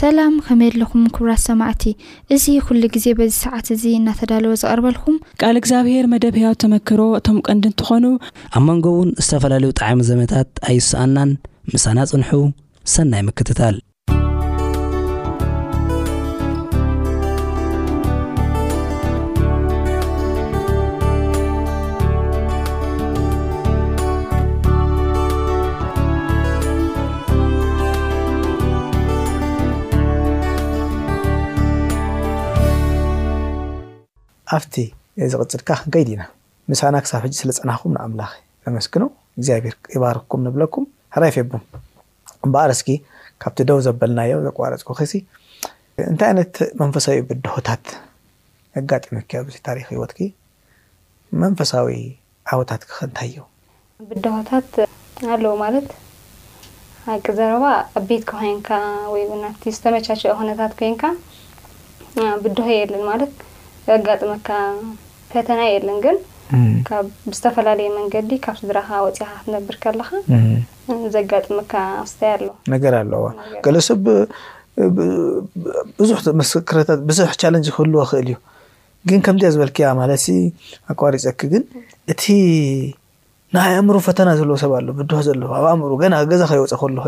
[0.00, 1.82] ሰላም ከመይየለኹም ክብራት ሰማዕቲ
[2.34, 7.64] እዚ ኩሉ ግዜ በዚ ሰዓት እዙ እናተዳለዎ ዝቐርበልኩም ቃል እግዚኣብሔር መደብ ህያት ተመክሮ እቶም ቀንዲ
[7.72, 8.06] እንትኾኑ
[8.58, 11.32] ኣብ መንጎ እውን ዝተፈላለዩ ጣዕሚ ዘበነታት ኣይስኣናን
[11.74, 12.32] ምሳና ፅንሑ
[12.94, 13.76] ሰናይ ምክትታል
[34.54, 34.76] ኣብቲ
[35.32, 36.22] ዝቅፅድካ ክንከይዲኢና
[36.70, 38.32] ንሳና ክሳብ ሕጂ ስለፀናኩም ንኣምላኽ
[38.66, 39.02] ነመስግኑ
[39.38, 41.60] እግዚኣብር ይባርክኩም ንብለኩም ሕራይፍ ቡ
[42.46, 42.88] እምበኣርእስኪ
[43.42, 45.12] ካብቲ ደው ዘበልናዮ ዘቋረፅኩ ከሲ
[46.10, 47.84] እንታይ ዓይነት መንፈሳዊ ብድሆታት
[48.78, 50.20] ዘጋጢም ከ ታሪክ ወትኪ
[51.42, 51.88] መንፈሳዊ
[52.54, 53.40] ኣወታት ክከ እንታይ ዩ
[54.10, 54.70] ብድሆታት
[55.34, 55.88] ኣለዉ ማለት
[57.14, 57.66] ኣቂ ዘረባ
[57.98, 58.70] ኣብ ቤትክ ኮይንካ
[59.12, 61.02] ወይ ኣብቲ ዝተመቻቸኦ ኩነታት ኮይንካ
[62.44, 63.32] ብድሆ የለን ማለት
[63.98, 64.48] ዘጋጥመካ
[65.32, 66.16] ፈተና የየለን ግን
[66.90, 70.10] ብ ዝተፈላለየ መንገዲ ካብ ዝረካባ ወፅኢካ ትነብር ከኣለካ
[71.16, 73.22] ዘጋጥመካ ኣውስተይ ኣለ ነገር ኣለዋ
[73.64, 74.02] ገለሰብ
[76.00, 78.36] ብዙሕ መስክረታት ብዙሕ ቻለንጅ ክህልዎ ክእል እዩ
[79.10, 80.26] ግን ከምዚያ ዝበልክያ ማለትሲ
[80.92, 81.62] ኣቀባሪ ፀኪ ግን
[82.12, 82.24] እቲ
[83.54, 86.98] ናኣእምሮ ፈተና ዘለዎ ሰብ ኣሎ ብድሕ ዘለ ኣብ ኣእምሮ ናገዛ ከይወፀ ከሎ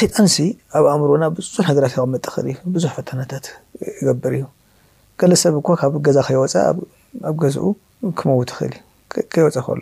[0.00, 0.36] ሴይጣንሲ
[0.78, 3.46] ኣብ ኣእምሮና ብዙሕ ነገራት የቅመጥ ክእልእዩ ብዙሕ ፈተናታት
[3.86, 4.44] ይገብር እዩ
[5.20, 6.54] ገለሰብ እኳ ካብ ገዛ ከይወፀ
[7.28, 7.66] ኣብ ገዝኡ
[8.18, 9.78] ክመውት ይክእል እዩ ከይወፀ ከሎ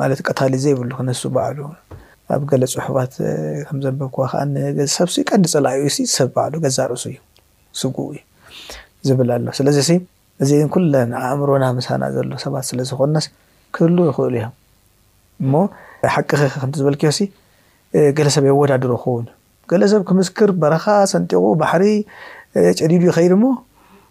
[0.00, 1.58] ማለት ቀታሊ ዘይብሉ ክነሱ በዕሉ
[2.36, 3.12] ኣብ ገለፂ ሑባት
[3.68, 5.80] ከምዘንበ ከዓ ንሰብ ቀንዲ ፀላዩ
[6.16, 7.16] ሰብ በዕሉ ገዛርእሱ እዩ
[7.80, 8.20] ስጉ እዩ
[9.08, 9.78] ዝብል ኣሎ ስለዚ
[10.44, 13.26] እዚ ኩለን ኣእምሮና ምሳና ዘሎ ሰባት ስለዝኮናስ
[13.74, 14.54] ክህሉ ይኽእሉ እዮም
[15.44, 15.52] እሞ
[16.14, 17.20] ሓቂ ኸ ከምት ዝበልክዮሲ
[18.18, 19.26] ገለሰብ የወዳድሮ ክኸውን
[19.70, 21.84] ገለሰብ ክምስክር በረኻ ሰንጢቁ ባሕሪ
[22.80, 23.46] ጨዲዱ ከይድ ሞ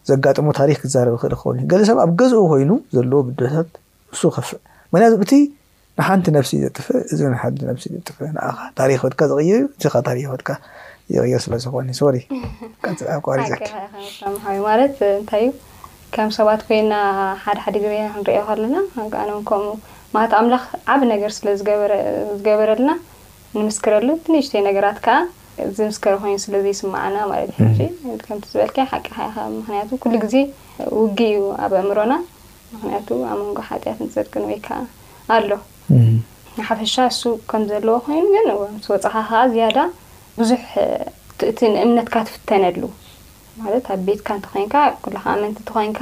[0.09, 3.69] ዘጋጥሞ ታሪክ ክዛረብ ክእል ክኸሉ ገለሰብ ኣብ ገዝዑ ኮይኑ ዘለዎ ብድታት
[4.13, 4.59] ንሱ ከፍእ
[4.91, 5.33] ምክንያቱ እቲ
[5.99, 10.49] ንሓንቲ ነፍሲ ዘጥፍእ እዚ ሓንቲ ነፍሲ ዝጥፍእ ንኣኻ ታሪክትካ ዝቕይር ዩ ዚካ ታሪክትካ
[11.15, 12.09] ይቅይር ስለዝኾ ሶ
[14.67, 15.51] ማለት እንታይእዩ
[16.15, 16.93] ከም ሰባት ኮይና
[17.43, 18.75] ሓደ ሓደ ግ ክንሪኦ ከለና
[19.49, 19.59] ከምኡ
[20.15, 22.91] ማት ኣምላኽ ዓብ ነገር ስለዝገበረልና
[23.57, 25.17] ንምስክረሉ ትንሽተ ነገራት ከዓ
[25.63, 27.51] እዚ ምስከር ኮይኑ ስለዘይስማዓና ማለት
[28.25, 30.35] ከምቲ ዝበልከ ሓቂ ኻ ምክንያቱ ኩሉ ግዜ
[31.01, 32.13] ውጊ እዩ ኣብ ኣእምሮና
[32.73, 34.77] ምክንያቱ ኣብ መንጎ ሓጢያት ንትዘርቅን ወይከዓ
[35.35, 35.51] ኣሎ
[36.57, 37.21] ንሓፈሻ እሱ
[37.51, 38.47] ከም ዘለዎ ኮይኑ ግን
[38.91, 39.77] ወፀኻ ከዓ ዝያዳ
[40.39, 40.65] ብዙሕ
[41.57, 42.83] ቲ ንእምነትካ ትፍተነሉ
[43.61, 45.99] ማለት ኣብ ቤትካ እንትኮይንካ ኩላካ መንት ትኮንካ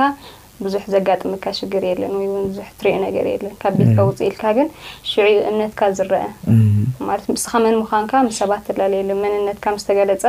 [0.66, 4.68] ብዙሕ ዘጋጥምካ ሽግር የለን ወይእን ብዙሕ ትሪኦ ነገር የለን ካብ ቤትካ ውፅኢልካ ግን
[5.12, 6.22] ሽዑኡ እምነትካ ዝርአ
[7.10, 10.24] ማለምስኸ መን ምዃንካ ምስ ሰባት ተላለየሉ መንነትካ ምስተገለፀ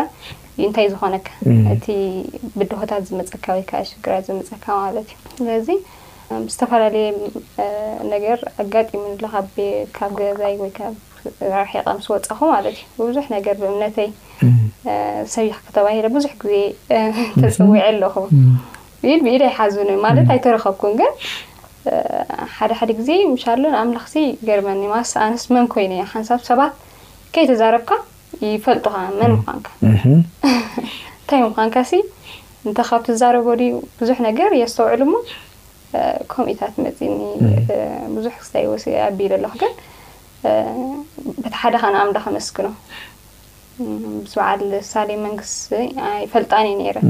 [0.61, 1.29] ዩእንታይ ዝኮነካ
[1.75, 1.87] እቲ
[2.59, 5.69] ብድሆታት ዝመፀካ ወይከዓ ሽግራት ዝምፀካ ማለት እዩ ስለዚ
[6.53, 7.07] ዝተፈላለየ
[8.15, 9.03] ነገር ኣጋጢሙ
[9.59, 10.79] ካካብ ገዛይ ወብሒቀ
[11.99, 14.09] ምስ ወፃኹ ማለት እዩ ብብዙሕ ነገር ብእምነተይ
[15.35, 16.57] ሰብይክክተባሂለ ብዙሕ ግዜ
[17.43, 18.15] ተፅዊዐ ኣለኹ
[19.11, 21.13] ኢል ብኢዳ ይሓዙን ማለት ኣይተረኸብኩ ግን
[22.57, 24.17] ሓደ ሓደ ግዜ ምሻሎ ንኣምላኽሲ
[24.49, 26.75] ገርመኒማስ ኣነስ መን ኮይኑ ዮ ሓንሳብ ሰባት
[27.35, 27.91] ከይ ተዛረብካ
[28.55, 29.67] ይፈልጡኻ መን ምኳንካ
[31.19, 31.93] እንታይ ምዃንካሲ
[32.69, 35.17] እንተ ካብ ቲዛረበ ድዩ ብዙሕ ነገር የስተውዕሉ ሞ
[36.33, 37.17] ከሚኢታት መፅእኒ
[38.17, 39.73] ብዙሕ ክወስ ኣቢል ኣለኹ ግን
[41.43, 42.69] በታ ሓደኻ ንኣምላኽ መስክኖ
[44.25, 44.63] ብዝ በዓል
[44.93, 45.71] ሳሌ መንግስት
[46.11, 47.09] ኣይፈልጣን እዩ ነረን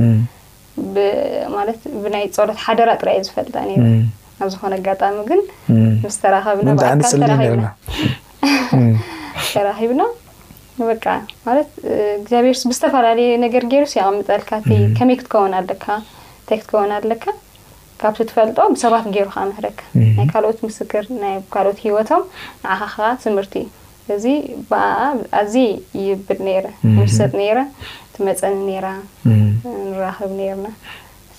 [1.57, 3.77] ማለት ብናይ ፀሎት ሓደራ ጥራ እዩ ዝፈልጣ ነይ
[4.43, 5.41] ኣብ ዝኾነ ኣጋጣሚ ግን
[6.07, 6.60] ምስ ተራኸብ
[9.54, 10.03] ተራኺብና
[10.87, 11.16] በቃዓ
[11.47, 11.69] ማለት
[12.19, 17.25] እግዚኣብሔር ብዝተፈላለዩ ነገር ገይሩ እሲ ቅምጠልካቲ ከመይ ክትከውን ኣለካ እንታይ ክትከውን ኣለካ
[18.01, 19.81] ካብቲ ትፈልጦ ብሰባት ገይሩከ ምህረካ
[20.16, 22.22] ናይ ካልኦት ምስክር ናይኣ ካልኦት ሂወቶም
[22.65, 23.69] ንዓኻኸ ትምህርቲ እዩ
[24.12, 24.24] እዚ
[25.41, 25.54] ኣዝ
[26.06, 26.66] ይብል ነይረ
[26.97, 27.59] ምሰጥ ነረ
[28.15, 28.86] ቲመፀኒ ራ
[29.28, 30.66] ንራኸብ ነርና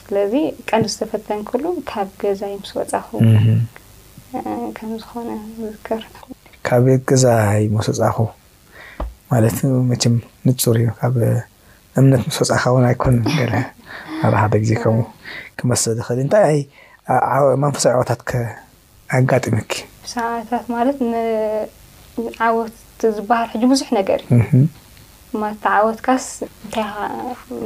[0.06, 0.34] ስለዚ
[0.70, 5.30] ቀንዲ ዝተፈተን ክህሉ ካብ ገዛይ ምስ ወፃኹከም ዝኾነ
[5.60, 6.02] ዝከር
[6.68, 8.18] ካብ ገዛይ መስ ወፃኹ
[9.34, 9.86] ማለት መም
[10.48, 11.16] ንፁር እዩ ካብ
[12.00, 13.40] እምነት መስ ወፃኻ እውን ኣይኮንን ገ
[14.26, 15.04] ኣር ሓደ ግዜ ከምኡ
[15.60, 16.58] ክመስ ዝኽእል እንታይ
[17.64, 20.14] መንፈሳዊ ዓቦታት ከኣጋጢምኪሳ
[20.44, 20.98] ዓታት ማለት
[22.48, 22.78] ዓወት
[23.16, 24.60] ዝበሃል ሕጂ ብዙሕ ነገር እዩ
[25.42, 26.90] ማለታ ዓወትካስ እንታይ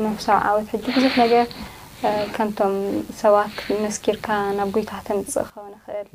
[0.06, 1.46] መንፈሳዊ ዓወት ሕጂ ብዙሕ ነገር
[2.36, 2.76] ከምቶም
[3.22, 6.08] ሰባት ንመስኪርካ ናብ ጎይታ ተምፅእ ኸንክእል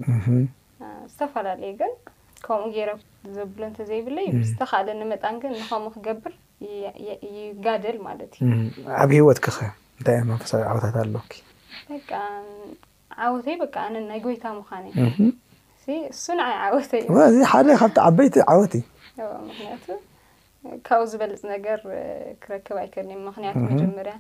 [1.13, 1.93] ዝተፈላለየ ግን
[2.47, 2.91] ከምኡ ገይረ
[3.37, 6.33] ዘብሎ እንተ ዘይብለእዩ ዝተካል ንመጣን ግን ንኸምኡ ክገብር
[7.37, 8.57] ይጋደል ማለት እዩ
[9.03, 9.59] ኣብ ሂወትክኸ
[9.99, 11.15] እንታይመንፈሳ ዓወታት ኣለ
[13.25, 15.07] ዓወተዩ በቃ ኣነ ናይ ጎይታ ምኳነ እዩ
[16.13, 18.83] እሱንዓይ ዓወት እዩእዚ ሓደ ካብቲ ዓበይቲ ዓወት እዩ
[19.49, 19.87] ምክንያቱ
[20.87, 21.81] ካብኡ ዝበልፅ ነገር
[22.45, 24.15] ክረከብ ኣይከኒ ምክንያቱ መጀመርያ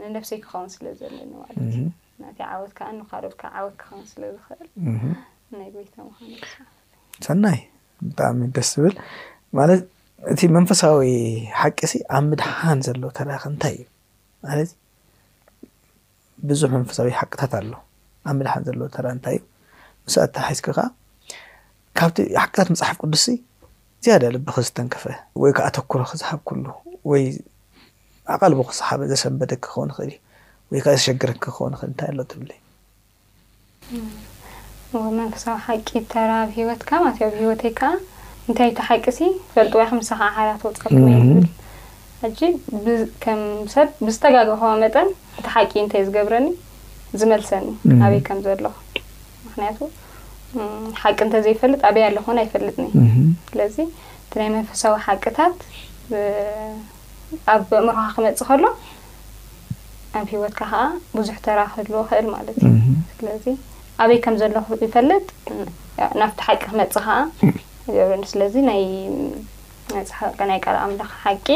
[0.00, 1.78] ንነፍሰይ ክኸውን ስለዘለኒ ማለትእዩ
[2.20, 4.68] ና ዓወት ከዓ ንካልኦትካ ዓወት ክኸውን ስለዝኽእል
[5.58, 6.10] ናይ ጎይቶም
[7.26, 7.58] ሰናይ
[8.06, 8.94] ብጣዕሚ ደስ ዝብል
[9.58, 9.82] ማለት
[10.32, 11.02] እቲ መንፈሳዊ
[11.60, 13.86] ሓቂ ሲ ኣብ ምድሓን ዘለ ተራክ እንታይ እዩ
[14.46, 14.70] ማለት
[16.48, 17.72] ብዙሕ መንፈሳዊ ሓቅታት ኣሎ
[18.28, 19.44] ኣብ ምድሓን ዘለዎ ተራክ እንታይ እዩ
[20.08, 20.82] ንስታ ሓይዝክ ከዓ
[21.98, 23.24] ካብቲ ሓቂታት መፅሓፍ ቅዱስ
[24.04, 25.04] ዝያደ ልቢ ክዝተንከፈ
[25.42, 26.64] ወይ ከ ኣተኩር ክዝሓብ ኩሉ
[27.10, 27.22] ወይ
[28.34, 30.18] ኣቀልቦ ክሰሓበ ዘሰንበደኪ ክኸውን ክእልእ
[30.70, 32.50] ወይ ከ ዘሸግረክ ክኸውን ክእል እንታይ ኣሎ ትብለ
[35.18, 37.90] መንፈሳዊ ሓቂ ተራብ ሂወትካ ማትዮ ኣብሂወተይ ከዓ
[38.48, 41.28] እንታይ እቲ ሓቂ ሲ ፈልጥወይክምሳከ ሓላተውፃብም እዮም
[42.20, 43.40] ዝብል ጂ ከም
[43.76, 45.08] ሰብ ብዝተጋግኸ መጠን
[45.38, 46.46] እቲ ሓቂእ እንታይ ዝገብረኒ
[47.20, 47.66] ዝመልሰኒ
[48.00, 48.74] ናበይ ከም ዘለኹ
[49.56, 49.78] ምክንያቱ
[51.02, 52.86] ሓቂ እንተዘይፈልጥ ኣበይ ኣለኹን ኣይፈልጥኒ
[53.50, 53.76] ስለዚ
[54.24, 55.56] እቲ ናይ መንፈሳዊ ሓቅታት
[57.52, 58.64] ኣብ እምርኻ ክመፅእ ከሎ
[60.18, 60.82] ኣብ ሂወትካ ከዓ
[61.16, 63.44] ብዙሕ ተራክህልዎ ይክእል ማለት እእዩ ስለዚ
[64.02, 65.24] ኣበይ ከም ዘለኩ ይፈልጥ
[66.20, 67.16] ናብቲ ሓቂ ክመፅ ከዓ
[68.34, 68.82] ስለዚ ናይ
[70.38, 71.46] መናይ ቃል ኣምላኽ ሓቂ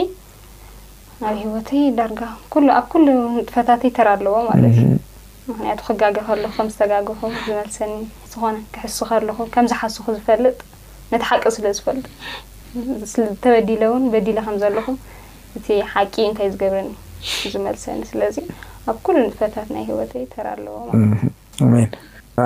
[1.28, 2.20] ኣብ ሂወተይ ዳርጋ
[2.78, 3.06] ኣብ ኩሉ
[3.36, 4.88] ንጥፈታት ተር ኣለዎ ማለት እዩ
[5.50, 7.92] ምክንያቱ ክጋገ ከለኹ ከም ዝተጋግኹ ዝመልሰኒ
[8.32, 10.58] ዝኾነ ክሕሱ ከለኹ ከም ዝሓስኩ ዝፈልጥ
[11.12, 12.06] ነቲ ሓቂ ስለዝፈልጥ
[13.44, 14.96] ተበዲለ ውን በዲለ ከም ዘለኹም
[15.58, 16.90] እቲ ሓቂ እንታይ ዝገብርኒ
[17.54, 18.36] ዝመልሰኒ ስለዚ
[18.90, 21.02] ኣብ ኩሉ ንፈታት ናይ ሂወተዩ ተር ኣለዎን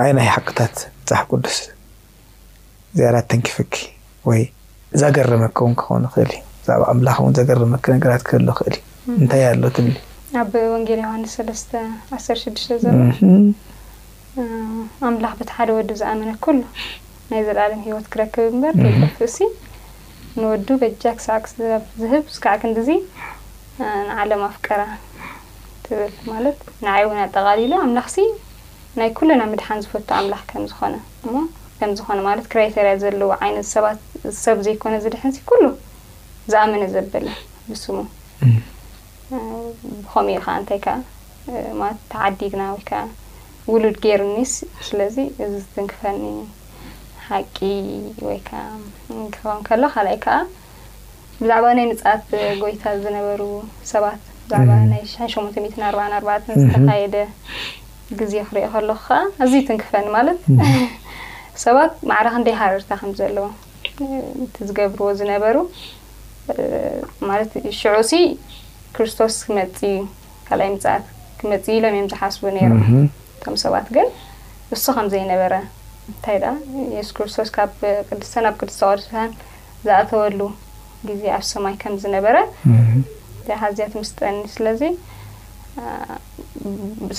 [0.01, 1.56] ዓይ ናይ ሓቅታት ብዛሕ ቅዱስ
[2.99, 3.75] ዝያራት ተንኪፍኪ
[4.29, 4.43] ወይ
[5.03, 9.97] ዘገረመክ እውን ክኸንኽእል እዩ ብ ኣምላኽ እውን ዘገረመክ ነገራት ክህልኽእል እዩ እንታይ ኣሎ ትብል
[10.41, 11.73] ኣብ ወንጌል ዮሃንስ 3ለስተ
[12.13, 12.99] 16ሽተ ዘሎ
[15.09, 16.59] ኣምላኽ በቲ ሓደ ወዱ ዝኣመነ ኩሉ
[17.31, 18.75] ናይ ዘለኣለም ሂወት ክረክብ እምበር
[19.19, 19.37] ፉሲ
[20.41, 21.45] ንወዱ በጃክ ሳክ
[22.01, 22.89] ዝህብ ስከዓ ክንዲዙ
[24.09, 24.81] ንዓለም ኣፍቀራ
[25.85, 28.19] ትብል ማለት ንዓይ እውና ጠቃሊሉ ኣምላኽሲ
[29.01, 30.95] ናይ ኩሉና ምድሓን ዝፈቱ ኣምላኽ ከም ዝኾነ
[31.27, 31.35] እሞ
[31.79, 33.99] ከም ዝኾነ ማለት ክራይቴርያ ዘለዎ ዓይነት ሰባት
[34.45, 35.63] ሰብ ዘይኮነ ዝድሐንሲ ኩሉ
[36.53, 37.29] ዝኣመነ ዘበለ
[37.71, 37.95] ብስሙ
[40.03, 40.95] ብከምኡ እኡ ከዓ እንታይ ከዓ
[41.81, 43.01] ማት ተዓዲግና ወይከዓ
[43.73, 44.53] ውሉድ ገይሩኒስ
[44.89, 46.23] ስለዚ እዚ ዝትንክፈኒ
[47.29, 47.57] ሓቂ
[48.29, 48.63] ወይከዓ
[49.35, 50.37] ክኸን ከሎ ካልኣእ ከዓ
[51.41, 52.25] ብዛዕባ ናይ ንፃት
[52.63, 53.43] ጎይታ ዝነበሩ
[53.93, 54.21] ሰባት
[54.51, 57.17] ብዛዕባ ናይ ሽሸ 4 ኣባ ዝተካየደ
[58.21, 60.39] ግዜ ክሪኦ ከለኩ ከዓ እዚ ትንክፈኒ ማለት
[61.65, 63.47] ሰባት ማዕራኽ እንደይ ሃርርታ ከም ዘለዎ
[64.69, 65.57] ዝገብርዎ ዝነበሩ
[67.29, 68.15] ማለት ሽዑ ሲ
[68.96, 69.94] ክርስቶስ ክመፅ እዩ
[70.49, 71.06] ካልኣይ ምፅእት
[71.38, 72.70] ክመፅ ኢሎም እዮም ዝሓስቡ ነሩ
[73.38, 74.08] እቶም ሰባት ግን
[74.74, 75.55] እሱ ከምዘይነበረ
[76.13, 76.39] እንታይ
[76.96, 77.70] የሱ ክርስቶስ ካብ
[78.08, 79.31] ቅድስተን ኣብ ቅዱስ ቅዱስን
[79.86, 80.41] ዝእተወሉ
[81.08, 82.36] ግዜ ኣብ ሰማይ ከም ዝነበረ
[83.63, 84.82] ሃዝያትምስተኒ ስለዚ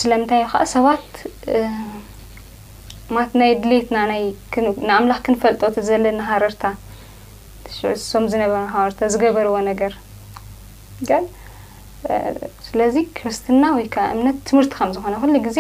[0.01, 1.07] ስለምንታይ እዩ ከዓ ሰባት
[3.15, 6.63] ማት ናይ ድሌትናንኣምላኽ ክንፈልጦት ዘለና ሃረርታ
[7.75, 7.79] ሽ
[8.11, 8.59] ሶም ዝነበረ
[8.91, 9.93] ርታ ዝገበርዎ ነገር
[12.67, 15.59] ስለዚ ክርስትና ወይ ከዓ እምነት ትምህርቲ ከም ዝኾነ ኩሉ ግዜ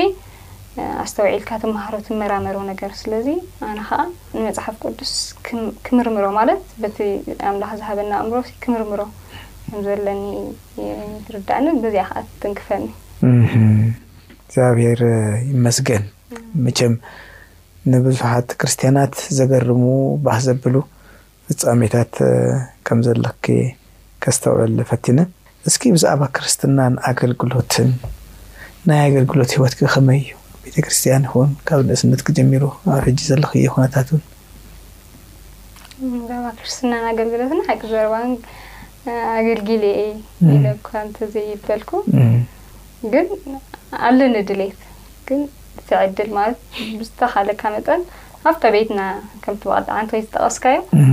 [1.03, 3.27] ኣስተውዒልካ ተምሃሮት መራመሮ ነገር ስለዚ
[3.67, 3.99] ኣነ ከዓ
[4.37, 5.13] ንመፅሓፍ ቅዱስ
[5.85, 6.97] ክምርምሮ ማለት በቲ
[7.51, 9.01] ኣምላኽ ዝሃበና ኣእምሮ ክምርምሮ
[9.69, 10.23] ከም ዘለኒ
[11.27, 12.91] ትርዳእኒ ብዚኣ ኸዓ ትንክፈልኒ
[14.43, 15.01] እግዚኣብሔር
[15.51, 16.03] ይመስገን
[16.65, 16.93] መቸም
[17.93, 19.81] ንብዙሓት ክርስትያናት ዘገርሙ
[20.27, 20.75] ባህ ዘብሉ
[21.47, 22.13] ፍጻሜታት
[22.87, 23.45] ከም ዘለክ
[24.25, 25.17] ከዝተውዕለ ፈቲነ
[25.69, 27.87] እስኪ ብዛዕባ ክርስትናን ኣገልግሎትን
[28.89, 32.63] ናይ ኣገልግሎት ሂወት ክ ኸመይ እዩ ቤተ ክርስትያን ይኹን ካብ ንእስነት ክጀሚሩ
[32.95, 38.13] ኣብ ሕጂ ዘለኪ ኩነታት እውንብባ ክርስትናን ኣገልግሎትን ሓቂ ዘርባ
[39.39, 39.93] ኣገልግል ኢ
[41.17, 41.91] ተዘይበልኩ
[43.13, 43.25] ግን
[44.09, 44.79] ኣሉኒድሌት
[45.29, 45.41] ግን
[45.89, 46.59] ትዕድል ማለት
[46.99, 48.01] ብዝተካለካ መጠን
[48.49, 48.99] ኣብታ ቤትና
[49.45, 50.63] ከምቲቅል ዓንወይ ዝተቀስካ
[50.99, 51.05] እዩ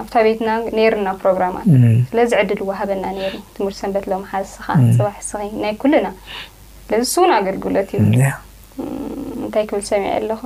[0.00, 1.66] ኣብታ ቤትና ነይርና ፕሮግራማት
[2.08, 4.66] ስለዝዕድል ዋሃበና ነይሩ ትምህርቲ ሰንበት ሎም ሓስኻ
[4.96, 6.08] ፅባሕስኺ ናይ ኩልና
[6.90, 10.42] ለዚስውን ኣገልግሎት ይ እንታይ ክብል ሰሚዑ ኣለኹ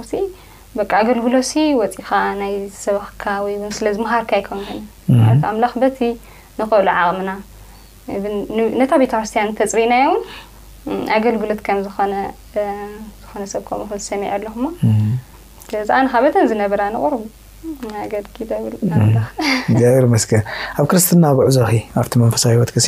[0.79, 2.11] በቂ ኣገልግሎሲ ወፂኢካ
[2.41, 2.53] ናይ
[2.85, 4.61] ሰባካ ወይ ስለዝምሃርካ ይኸን
[5.51, 5.99] ኣምላኽ በቲ
[6.61, 7.31] ንኸሉ ዓቕሚና
[8.81, 10.23] ነታ ቤተ ክርስትያን ተፅሪናዮ እውን
[11.17, 14.69] ኣገልግሎት ከም ዝኾነሰብ ከምኡ ዝሰሚዑ ኣለኹማ
[15.67, 17.23] ስለዚ ኣነኻ በተን ዝነበራ ንቕርቡ
[18.13, 19.05] ገጊ ል
[19.71, 20.43] ግዚኣብር መስገን
[20.79, 22.87] ኣብ ክርስትና ጉዕዞኺ ኣብቲ መንፈሳዊ ህወትክሲ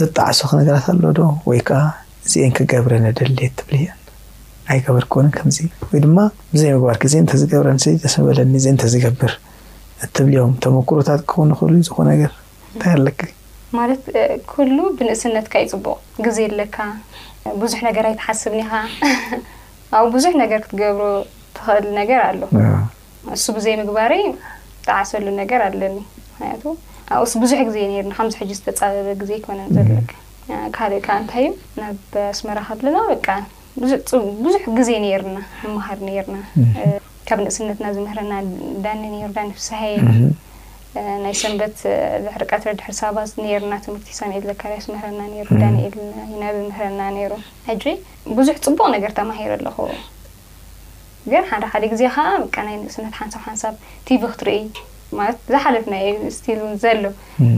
[0.00, 1.82] ዘጣዓሶኺ ነገራት ኣሎ ዶ ወይ ከዓ
[2.26, 3.98] እዚአን ክገብረ ነደል ትብሊ እየን
[4.72, 5.58] ኣይገበርክነን ከምዚ
[5.90, 6.18] ወይ ድማ
[6.54, 9.32] ብዘይምግባርክ እዜ እንተ ዝገብረ ንስ ደስ ንበለኒ እዘ እንተ ዝገብር
[10.04, 12.32] እትብልዮም ተሞክሮታት ክኸው ንኽእሉ ዝኾነ ነገር
[12.72, 13.20] እንታይ ኣለክ
[13.78, 14.04] ማለት
[14.52, 16.76] ኩሉ ብንእስነትካ ይፅቡቕ ግዜ ኣለካ
[17.62, 18.72] ብዙሕ ነገራይ ትሓስብ ኒ ኢኻ
[19.96, 21.02] ኣብ ብዙሕ ነገር ክትገብሩ
[21.58, 22.40] ትኽእል ነገር ኣሎ
[23.34, 24.12] እሱ ብዘይ ምግባር
[24.86, 25.96] ተዓሰሉ ነገር ኣለኒ
[26.30, 26.64] ምክንያቱ
[27.40, 30.10] ብ ብዙሕ ግዜ ርና ሓምዚ ሕጂ ዝተፃበበ ግዜ ኮነን ዘለካ
[30.76, 33.36] ካልእ ካ እንታይ እዩ ናብ ኣስመራ ካለና ቃ
[34.44, 36.36] ብዙሕ ግዜ ነይርና ንምሃር ነርና
[37.28, 38.32] ካብ ንእስነት ናዝምህረና
[38.86, 39.82] ዳን ነሩ ዳኒፍሳሀ
[41.22, 41.78] ናይ ሰንበት
[42.26, 45.94] ድሕሪቀትሪ ድሕሪ ሳባዝ ነርና ትምህርቲ ሰምኤል ዘካላዩስምህረና ሩ ዳንኤል
[46.34, 47.32] ኢናብምህረና ነይሩ
[47.70, 47.84] ሕጂ
[48.38, 49.76] ብዙሕ ፅቡቕ ነገር ተማሂሩ ኣለኹ
[51.32, 53.74] ግን ሓደ ሓደ ግዜ ከዓ መቃናይ ንስነት ሓንሳብ ሓንሳብ
[54.06, 54.56] ቲቢ ክትርኢ
[55.18, 56.04] ማለት ዝ ሓለፍ ናይ
[56.36, 57.02] ስቲል ዘሎ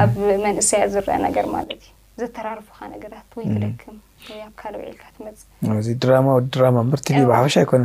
[0.04, 0.12] ኣብ
[0.44, 1.86] መንእሰያ ዝረአ ነገር ማለት እዩ
[2.20, 3.96] ዘተራርፉካ ነገራት ወይ ትደክም
[4.28, 6.86] ወ ኣብ ካል ውዒልካ ትመፅእእዚድራማ ድራማር
[7.32, 7.84] በሻ ኣኮነ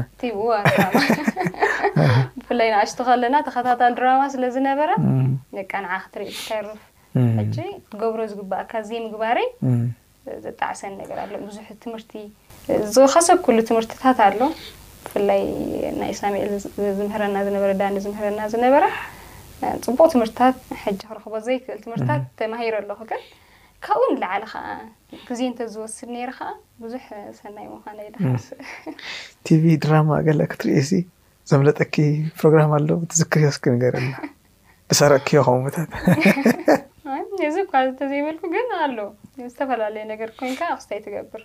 [2.37, 4.89] ብፍላይ ንኣሽቶ ከለና ተኸታታል ድራማ ስለዝነበረ
[5.57, 6.79] መቃ ንዓ ክትርኢ ዝተርፍ
[7.55, 7.65] ጂ
[8.03, 9.37] ገብሮ ዝግባእካ ዘ ምግባረ
[10.45, 12.13] ዘጣዕሰን ነገር ኣሎ ብዙሕ ትምህርቲ
[12.95, 14.39] ዝኸሰብ ኩሉ ትምህርትታት ኣሎ
[15.05, 15.41] ብፍላይ
[16.00, 16.51] ናይ እስላምኤል
[17.00, 18.83] ዝምህረና ዝነበረ ዳኒ ዝምህረና ዝነበረ
[19.86, 23.24] ፅቡቅ ትምህርትታት ሕጂ ክረክቦ ዘይክእል ትምህርትታት ተማሂሩ ኣለኹ ከን
[23.86, 24.65] ካብኡ እውን ላዓለ ከዓ
[25.29, 26.50] ግዜ እንተ ዝወስድ ነይረ ከዓ
[26.83, 27.05] ብዙሕ
[27.39, 28.45] ሰናይ ምዃን ዳስ
[29.48, 31.01] ቲቪ ድራማ ገለ ክትርኢ ዚ
[31.51, 31.95] ዘምለጠኪ
[32.39, 34.13] ፕሮግራም ኣሎው ትዝክር ዮስኪ ንገርና
[34.91, 35.91] ንሰረኪዮ ኸምውታት
[37.50, 38.97] እዚ ኳ ተ ዘይበልኩ ግን ኣሎ
[39.51, 41.41] ዝተፈላለየ ነገር ኮይንካ ኣክስታይ ትገብር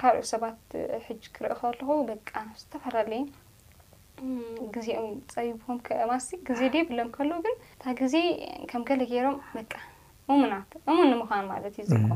[0.00, 0.58] ካርኡ ሰባት
[1.06, 2.30] ሕጂ ክርኢ ከልኩ ደቃ
[2.60, 3.22] ዝተፈላለየ
[4.74, 5.56] ግዜም ፀቢም
[6.10, 8.14] ማሲ ግዜ ደይብሎም ከል ግን እታ ግዜ
[8.70, 9.72] ከም ገለ ገይሮም መቃ
[10.30, 12.12] እሙእሙንንምኳን ማለት እዩ ም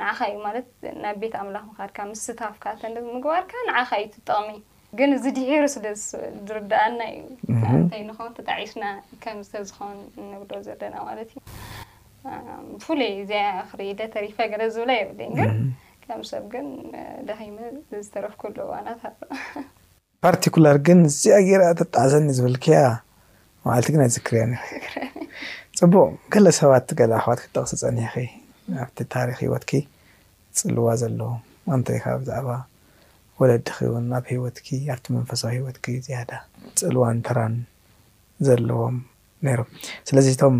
[0.00, 0.68] ንዓኻ እዩ ማለት
[1.02, 4.50] ናብ ቤት ኣምላኽ ምኻድካ ምስስታፍካ ተ ምግባርካ ንዓኻ እዩ ትጠቅሚ
[4.98, 7.22] ግን እዚ ድሕሩ ስለዝርዳኣና እዩ
[7.82, 8.84] ንታይ ንኸን ተጣዒስና
[9.24, 10.00] ከም ዝተዝኮውን
[10.32, 11.40] ንብሎ ዘለና ማለት እዩ
[12.72, 15.52] ብፍሉይ እዚኣ ክሪኢ ተሪፋ ገለ ዝብላ የብል ግን
[16.04, 16.66] ከም ሰብ ግን
[17.28, 17.56] ደኺመ
[18.04, 19.38] ዝተረፍ ክሎ ዋናት ኣ
[20.24, 22.80] ፓርቲኩላር ግን እዚኣ ገይር ተጣዕዘኒ ዝብል ከያ
[23.66, 24.52] መዓልቲ ግን ኣዝክርያን
[25.78, 28.14] ፅቡቅ ገለ ሰባት ገ ኣክባት ክጠቅሲ ፀኒኺ
[28.84, 29.72] ኣብቲ ታሪክ ሂወትኪ
[30.58, 31.40] ፅልዋ ዘለዎም
[31.76, 32.50] ኣንተይካ ብዛዕባ
[33.40, 36.30] ወለድኪ እውን ኣብ ሂወትኪ ኣብቲ መንፈሳዊ ሂወትኪ ዝያዳ
[36.82, 37.54] ፅልዋ ንተራን
[38.48, 38.96] ዘለዎም
[39.46, 39.68] ነይሮም
[40.10, 40.56] ስለዚ ቶም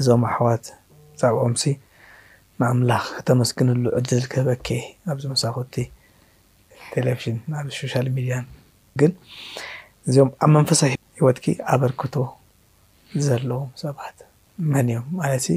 [0.00, 0.64] እዞም ኣሕዋት
[1.20, 1.62] ዛብኦምሲ
[2.60, 4.68] ንኣምላኽ ክተመስግንሉ ዕድል ከህበኬ
[5.12, 5.74] ኣብዚ መሳክቲ
[6.94, 8.46] ቴሌቭሽን ኣብዚ ሶሻል ሚድያን
[9.00, 9.12] ግን
[10.08, 12.14] እዚም ኣብ መንፈሳይ ሂወትኪ ኣበርክቶ
[13.26, 14.16] ዘለዎም ሰባት
[14.72, 15.48] መን እዮም ማለትሲ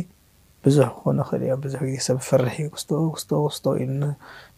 [0.65, 3.73] ብዙሕ ክኮነ ክእል እዮም ብዙሕ ግዜ ሰብ ፈርሒ እዩ ክስ ክስ ክስቶ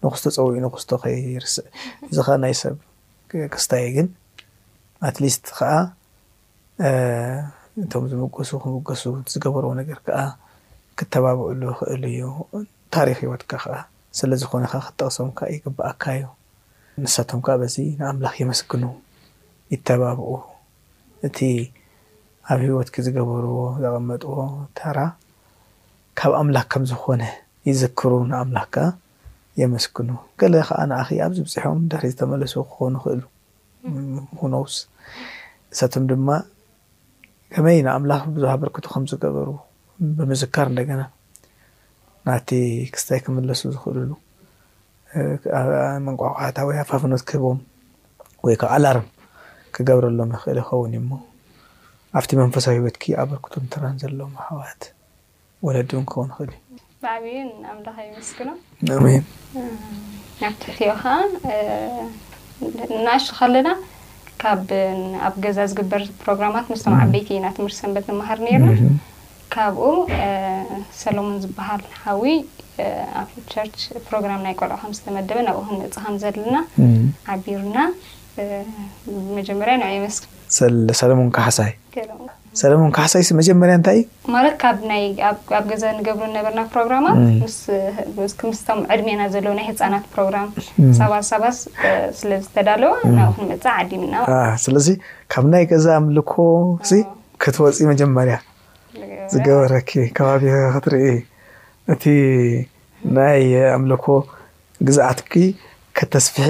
[0.03, 1.67] ንክስቶ ፀውዑ ንክስቶ ከይርስእ
[2.09, 2.75] እዚ ከዓ ናይ ሰብ
[3.53, 4.07] ቅስታይ ግን
[5.07, 5.71] ኣትሊስት ከዓ
[7.83, 10.19] እቶም ዝምገሱ ክምገሱ ዝገበርዎ ነገር ከዓ
[10.98, 12.21] ክተባብኡሉ ክእሉ እዩ
[12.95, 13.75] ታሪክ ሂወትካ ከዓ
[14.19, 16.21] ስለዝኮነ ከ ክጠቅሶም ከ ይግባኣካዩ
[17.03, 18.83] ንሳቶም ከ በዚ ንኣምላኽ የመስግኑ
[19.74, 20.29] ይተባብኡ
[21.27, 21.38] እቲ
[22.51, 24.36] ኣብ ሂወትኪ ዝገበርዎ ዘቐመጥዎ
[24.77, 24.98] ተራ
[26.19, 27.21] ካብ ኣምላኽ ከም ዝኮነ
[27.69, 28.77] ይዝክሩ ንኣምላኽከ
[29.63, 30.09] የመስግኑ
[30.41, 33.21] ገለ ከዓ ንኣኺ ኣብዚ ብፅሖም ድሕሪ ዝተመለሱ ክኮኑ ክእሉ
[34.39, 34.75] ምኖውስ
[35.69, 36.27] ንሳቶም ድማ
[37.53, 39.48] ከመይ ንኣምላኽ ብዙሕ በርክቶ ከም ዝገበሩ
[40.18, 41.01] ብምዝካር እንደገና
[42.27, 42.50] ናቲ
[42.94, 44.12] ክስታይ ክምለሱ ዝኽእልሉ
[46.06, 47.60] መንቋታ ወይ ኣፋፍኖት ክህቦም
[48.48, 49.08] ወይ ከ ኣላርም
[49.75, 51.18] ክገብረሎም ይኽእል ይኸውን እዩ ሞ
[52.20, 54.84] ኣብቲ መንፈሳዊ ሂወትኪ ኣበርክቶ ትራን ዘለዎም ሕዋት
[55.68, 56.62] ወለዲእውን ክኸውን ይክእል እዩ
[57.03, 58.50] በዕብዩን ኣምላኽ መስክኖ
[60.77, 61.15] ትዮ ከዓ
[62.96, 63.68] እናኣሹ ከለና
[64.41, 64.67] ካብ
[65.27, 68.88] ኣብ ገዛ ዝግበር ፕሮግራማት ምስቶም ዓበይቲ እና ትምህርቲ ሰንበት ንምሃር ነሩና
[69.53, 69.84] ካብኡ
[71.01, 72.24] ሰሎሞን ዝበሃል ሓዊ
[73.24, 73.77] ኣብቸርች
[74.08, 76.58] ፕሮግራም ናይ ቆልዕከም ስተመደበ ናብኡ ኸም ንእፅኸም ዘለና
[77.36, 77.77] ዓቢሩና
[78.38, 81.72] ብመጀመርያ ን የመስግል ሰሎሙንካሓሳይ
[82.60, 84.00] ሰለሞን ካ ሓሳይሲ መጀመርያ እንታእዩ
[84.34, 87.08] ማኣብ ገዛ ንገብሩ ነበርና ፕሮራማ
[88.46, 90.29] ምስቶም ዕድሜና ዘለ ናይ ህፃናት ፕሮግ
[91.12, 91.58] ባሰባስ
[92.20, 92.94] ስለዝተዳለወ
[93.50, 93.91] መፅ ዓዲ
[94.65, 94.88] ስለዚ
[95.34, 96.34] ካብ ናይ ገዛ ኣምልኮ
[97.44, 98.38] ክተወፅኢ መጀመርያ
[99.34, 100.44] ዝገበረኪ ከባቢ
[100.75, 101.06] ክትርኢ
[101.96, 102.03] እቲ
[103.18, 103.44] ናይ
[103.77, 104.06] ኣምልኮ
[104.88, 105.34] ግዛኣትኪ
[106.00, 106.50] ከተስፍሒ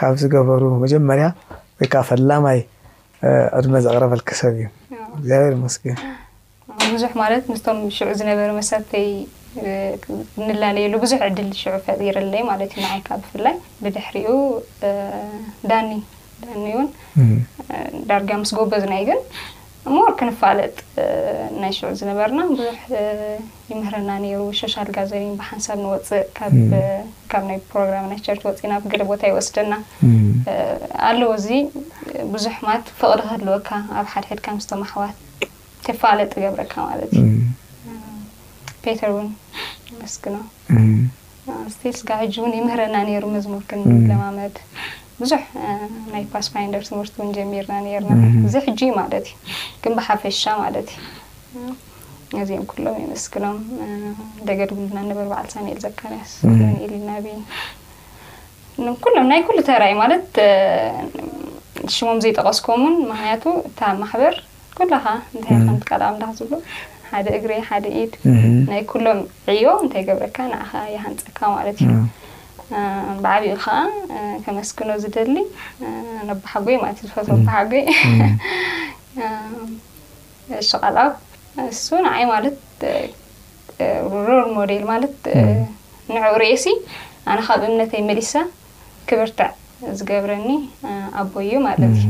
[0.00, 1.26] ካብ ዝገበሩ መጀመርያ
[1.78, 2.58] ወይ ከዓ ፈላማይ
[3.58, 4.66] ዕድመ ዘቅረበል ክሰብ እዩ
[6.84, 9.08] ስቡዙሕ ማለት ምስቶም ሽዑ ዝነበረ መሰርተይ
[10.46, 14.30] ንላለየሉ ብዙሕ ዕድል ሽዑ ፈጢረ ለዩ ማለት እዩ መዓልካ ብፍላይ ብድሕሪኡ
[15.70, 15.88] ዳኒ
[16.46, 16.88] ዳኒ እውን
[18.10, 19.20] ዳርጋ ምስ ጎበ ዝናይ ግን
[19.96, 20.74] ሞርክ ንፋለጥ
[21.60, 22.78] ናይ ሽዑ ዝነበርና ብዙሕ
[23.70, 26.56] ይምህረና ነይሩ ሸሻል ጋዜኒን ብሓንሳብ ንወፅእ ካብ
[27.50, 29.74] ናይ ፕሮግራም ናይቸር ወፅእና ገደ ቦታ ይወስደና
[31.08, 31.46] ኣለው እዚ
[32.34, 33.68] ብዙሕ ማት ፍቅዲ ከልወካ
[34.00, 35.16] ኣብ ሓደ ሕድካ ምስቶም ኣሕዋት
[35.88, 37.26] ተፋለጥ ገብረካ ማለት እዩ
[38.84, 39.28] ፔተር ውን
[39.92, 40.36] ንመስግኖ
[41.74, 44.56] ስተስጋ ሕጂ እውን የምህረና ነይሩ መዝሙርክንለማመት
[45.22, 45.42] ብዙሕ
[46.12, 48.10] ናይ ፓስፓይንደር ትምህርቲ እውን ጀሚርና ነርና
[48.48, 49.38] እዚ ሕጂ ማለት እዩ
[49.82, 50.88] ግን ብሓፈሻ ማለት
[51.56, 51.66] እዩ
[52.42, 53.58] እዚኦም ኩሎም የመስክሎም
[54.48, 56.32] ደገልግሉና ነበር በዓል ሳኤል ዘካርያስ
[56.86, 57.26] ኤል ናበ
[59.04, 60.28] ኩሎም ናይ ኩሉ ተራይ ማለት
[61.96, 64.36] ሽሞም ዘይጠቀስኩም ውን ምክንያቱ እታ ማሕበር
[64.78, 66.54] ኩላኻ እንታይ ከቲቃዳምላክ ዝብሎ
[67.12, 68.12] ሓደ እግሪ ሓደ ኢድ
[68.70, 69.20] ናይ ኩሎም
[69.54, 71.92] ዕዮ እንታይ ገብረካ ንዓኸ የሃንፀካ ማለት እዩ
[73.24, 73.76] ብዓቢኡ ከዓ
[74.44, 75.36] ከመስኪኖ ዝደሊ
[76.32, 77.84] ኣባሓጎይ ማለ ዝፈት ኣባሓጎይ
[80.70, 80.98] ሸቃላ
[81.66, 82.58] ንሱ ንዓይ ማለት
[84.28, 85.16] ሮል ሞዴል ማለት
[86.12, 86.66] ንኡ ርኦሲ
[87.30, 88.32] ኣነ ካብ እምነተይ መሊሳ
[89.08, 89.50] ክብርትዕ
[89.98, 90.46] ዝገብረኒ
[91.22, 92.04] ኣቦይእዩ ማለት እዩ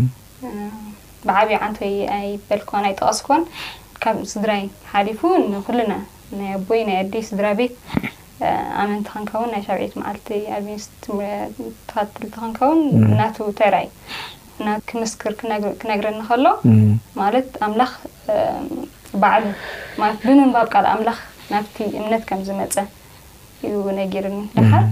[1.28, 3.42] ብዓብዩ ዓንተ ወይ ኣይበልኮን ኣይ ጠቀስኮን
[4.02, 4.62] ካብ ስድራይ
[4.92, 5.20] ሓሊፉ
[5.54, 5.94] ንኩሉና
[6.38, 7.74] ናይ ኣቦይ ናይ ኣደ ስድራ ቤት
[8.80, 12.80] ኣመ እንተኸንካ ውን ናይ ሳብዒት መዓልቲ ኣቤንስ ትተኸትል እንትኸንካ እውን
[13.20, 13.86] ናቱ ተራይ
[14.90, 15.32] ክምስክር
[15.80, 16.46] ክነግረኒ ከሎ
[17.20, 17.92] ማለት ኣምላኽ
[19.24, 19.44] ባዕሉ
[20.22, 21.18] ብምንባብ ቃል ኣምላኽ
[21.52, 22.76] ናብቲ እምነት ከም ዝመፀ
[23.72, 24.86] ዩ ነጊርን ድሓል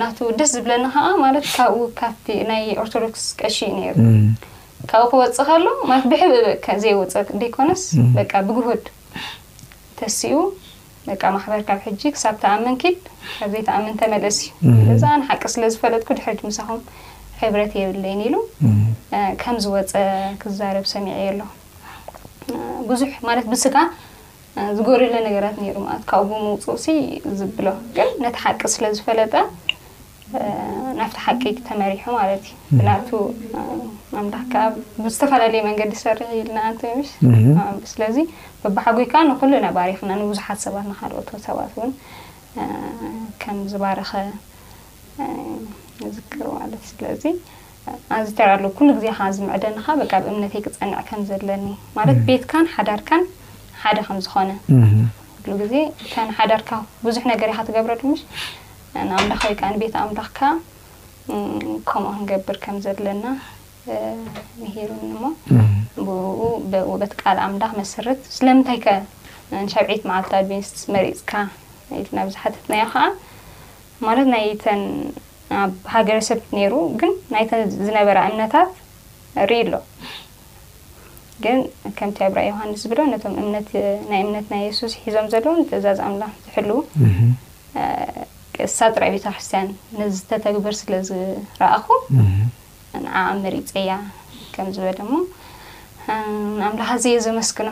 [0.00, 3.94] ናቱ ደስ ዝብለኒ ከዓ ማለት ካብኡ ካብናይ ኦርቶዶክስ ቀሺ እዩ ነይሩ
[4.90, 6.34] ካብኡ ክወፅእ ከሎ ማት ብሕብ
[6.84, 7.84] ዘይወፅ ደይኮነስ
[8.16, 8.84] በ ብግህድ
[10.00, 10.34] ተስኡ
[11.06, 12.96] ደ ማሕበርካብ ሕጂ ክሳብ ታ ኣመንኪድ
[13.52, 14.36] ዘይተኣምንተ መለስ
[14.72, 16.80] እዩ ዛ ንሓቂ ስለ ዝፈለጥኩ ድሕድ ምሳኹም
[17.40, 18.34] ሕብረት የብለይን ኢሉ
[19.42, 19.92] ከም ዝወፀ
[20.42, 21.40] ክዛረብ ሰሚዐ ኣሎ
[22.90, 23.74] ብዙሕ ማለት ብስጋ
[24.76, 26.86] ዝገበለለ ነገራት ነሩ ት ካብ መውፅእሲ
[27.40, 27.66] ዝብሎ
[27.98, 29.34] ግን ነቲ ሓቂ ስለዝፈለጠ
[30.98, 33.08] ናብቲ ሓቂ ተመሪሑ ማለት እዩ ብናቱ
[34.24, 34.52] ምላክከ
[35.04, 37.10] ብዝተፈላለዩ መንገዲ ዝሰርሒኢልና ንስ
[37.92, 38.16] ስለዚ
[38.62, 41.92] በባሓጉይካዓ ንኩሉ ናባሪኽና ንብዙሓት ሰባት ንካልኦቶ ሰባት እውን
[43.42, 44.12] ከም ዝባረኸ
[46.04, 47.24] ንዝክር ማለትስለዚ
[48.16, 51.66] ኣዝ ተራለ ኩሉ ግዜ ካ ዝምዕደንካ በ ብእምነተ ይ ክፀንዕ ከም ዘለኒ
[51.98, 53.24] ማለት ቤትካን ሓዳርካን
[53.82, 54.50] ሓደ ከም ዝኾነ
[55.48, 55.74] ሉ ግዜ
[56.22, 56.70] እን ሓዳርካ
[57.06, 58.20] ብዙሕ ነገር ኢካ ትገብረሉሽ
[59.06, 60.42] ንኣምላኽ ወይከዓ ንቤት ኣምላኽ ከ
[61.88, 63.24] ከምኡ ክንገብር ከም ዘለና
[64.60, 65.24] መሂሩ ሞ
[66.06, 71.32] ብኡ ውበት ቃል ኣምላኽ መሰረት ስለምንታይ ከሻብዒት መዓልታቤመሪፅካ
[72.18, 73.04] ናብዝሓተት ናዮ ከዓ
[74.06, 74.82] ማለት ናይተን
[75.60, 78.70] ኣብ ሃገረሰብ ነይሩ ግን ናይተን ዝነበራ እምነታት
[79.50, 79.74] ርኢ ኣሎ
[81.44, 81.58] ግን
[81.98, 86.80] ከምቲ ኣብራ ዮሃንስ ዝብሎ ነቶም ናይ እምነት ና የሱስ ዝሒዞም ዘለዉ ትእዛዝ ኣምላኽ ዝሕልው
[88.68, 89.68] እሳጥራይ ቤተ ክርስትያን
[90.00, 91.86] ነዝተተግበር ስለዝረእኹ
[93.04, 93.90] ንዓኣመሪፀያ
[94.54, 95.10] ከም ዝበለሞ
[96.58, 97.68] ንኣምላኻ ዘየ ዘመስክኖ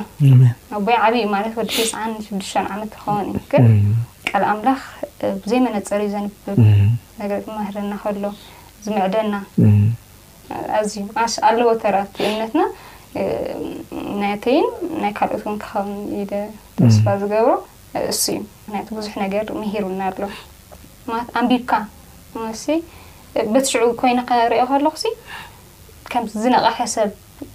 [0.76, 3.38] ኣቦይ ዓበእዩ ማለት ወዲ ተስዓን ሽዱሽተ ዓመት ክኸውን ዩ
[4.28, 4.80] ቃል ኣምላኽ
[5.44, 6.58] ብዘይመነ ፀርእዩ ዘንብብ
[7.22, 8.24] ነገር መህርና ከሎ
[8.84, 9.34] ዝምዕደና
[10.78, 11.00] ኣዝዩ
[11.48, 11.96] ኣለዎ ተራ
[12.28, 12.62] እምነትና
[14.20, 14.68] ናይ ተይን
[15.02, 15.72] ናይ ካልኦት ን ክኸ
[16.22, 16.32] ኢደ
[16.78, 17.52] ተስፋ ዝገብሩ
[18.12, 20.20] እሱ እዩ ምክንያቱ ብዙሕ ነገር መሂሩና ኣሎ
[21.08, 21.72] ማ ኣንቢብካ
[22.62, 22.66] ሲ
[23.52, 24.94] በቲሽዑ ኮይነ ከሪኦ ከለኩ
[26.12, 27.10] ከም ዝነቕሐ ሰብ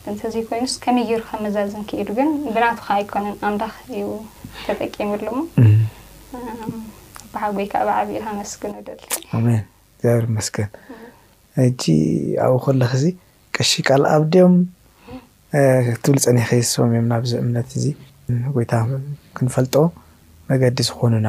[0.09, 4.05] እንተዘይ ኮይኑስ ከመይ የሩ ከ መዛዝን ክኢሉ ግን ብናቱካ ኣይኮነን ኣምዳኽ ዩ
[4.65, 5.39] ተጠቂሙኣሎሞ
[7.33, 9.57] በሓ ወይከ ብ ዓቢ ከመስግን ወደን
[10.03, 10.69] ዘብር መስግን
[11.65, 11.83] እጂ
[12.45, 13.11] ኣብኡ ከለክ ዚ
[13.57, 14.55] ቀሺ ቃል ኣብዲኦም
[16.03, 17.85] ትብል ፀኒከ ዝሰቦም እዮም ናብዚ እምነት እዚ
[18.55, 18.73] ጎይታ
[19.37, 19.75] ክንፈልጦ
[20.49, 21.27] መገዲ ዝኮኑና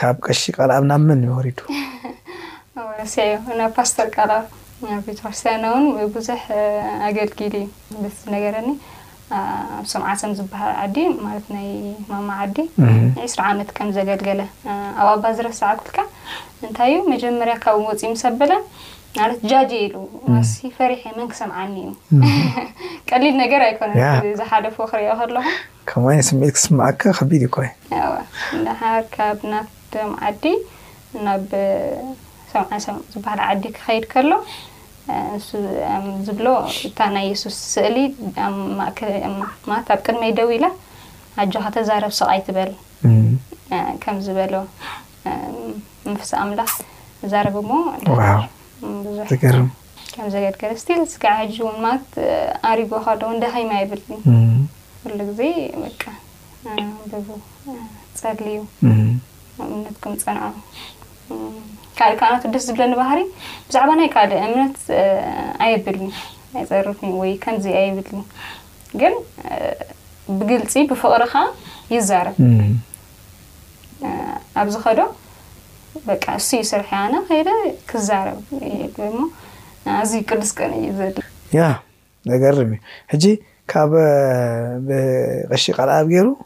[0.00, 1.60] ካብ ቀሺ ቃልብ ናብመን ንመሪዱ
[3.12, 4.30] ስያ ዮናብ ፓስተር ቃል
[5.28, 6.42] ኣርስያናውን ብዙሕ
[7.06, 7.66] ኣገልጊልእ
[8.18, 8.68] ስነገረኒ
[9.38, 11.66] ኣብ ሰምዓ ሰም ዝበሃል ዓዲ ማለት ናይ
[12.10, 12.56] ማማ ዓዲ
[13.24, 14.42] ዒስሪ ዓመት ከም ዘገልገለ
[14.98, 15.96] ኣብ ኣባ ዝረስዓኩልካ
[16.68, 18.52] እንታይ እዩ መጀመርያ ካብ ወፅ ምሰብላ
[19.20, 19.94] ማለት ጃጅ ኢሉ
[20.36, 22.36] መሲ ፈሪሐ መን ክሰምዓኒ እዩ
[23.10, 27.56] ቀሊል ነገር ኣይኮነን ዝሓደፉ ክሪኦ ከለኹምከምይነ ስዒት ክስምካ ቢ ይኮ
[30.04, 30.44] እም ዓዲ
[31.26, 31.52] ናብ
[32.52, 34.30] ሰ ዝበሃል ዓዲ ክከይድ ከሎ
[36.26, 36.46] ዝብሎ
[36.88, 37.96] እታ ናይ የሱስ ስእሊ
[38.78, 38.98] ማት
[39.94, 40.66] ኣብ ቅድመይ ደው ኢላ
[41.38, 42.72] ሃጁ ካ ተዛረብ ሰቀይ ትበል
[44.02, 44.54] ከም ዝበሎ
[46.12, 46.72] ንፍሳ ኣምላኽ
[47.34, 47.80] ዛረብ ሞ
[49.32, 49.66] ዙከም
[50.36, 52.06] ዘገልገርስቲል ስዓ ሕጂ እውን ማት
[52.70, 54.02] ኣሪጎ ካደው ዳኸይማ ይብል
[55.02, 55.40] ፍሉ ግዜ
[58.20, 58.58] ፀድሊ እዩ
[59.58, 60.38] ብእምነት ም ፀን
[61.98, 63.18] ካልእ ካ ናቱ ደስ ዝብለኒባህሪ
[63.68, 64.76] ብዛዕባ ናይ ካልእ እምነት
[65.64, 66.08] ኣየብልኒ
[66.58, 68.20] ኣይፀርፍ ወይ ከንዚ ኣይብልኒ
[69.00, 69.14] ግን
[70.38, 71.42] ብግልፂ ብፍቕሪ ከዓ
[71.94, 72.36] ይዛረብ
[74.60, 75.00] ኣብ ዝ ኸዶ
[76.08, 77.48] በቃ እሱ እዩስርሕያ ና ኸይደ
[77.90, 78.38] ክዛረብ
[79.18, 79.20] ሞ
[79.98, 81.16] ኣዝዩ ቅድስቀን እዩዘለ
[81.58, 81.60] ያ
[82.32, 82.78] ዘገርም እዩ
[83.12, 83.24] ሕጂ
[83.72, 83.90] ካብ
[84.88, 86.38] ብቅሺ ቃልኣብ ገይሩመን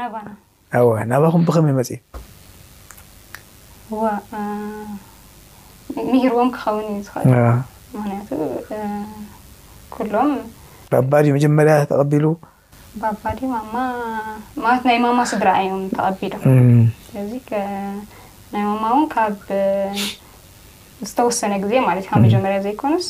[0.00, 2.00] ናባዋናባኹም ብኸመይ መፅእ
[4.00, 4.02] ዋ
[6.10, 7.32] ምሂርዎም ክኸውን እዩ ኽእል
[7.94, 8.42] ምክንያቱኡ
[9.94, 10.30] ኩሎም
[10.92, 12.26] ባባዲ መጀመርያ ተቐቢሉ
[13.04, 13.74] ባባዲ ማማ
[14.86, 16.34] ናይ ማማ ስድራኣእዮም ተቐቢሉ
[17.06, 17.32] ስለዚ
[18.52, 19.36] ናይ ማማ እውን ካብ
[21.10, 23.08] ዝተወሰነ ግዜ ማለት እዩ ካብ መጀመርያ ዘይኮኑስ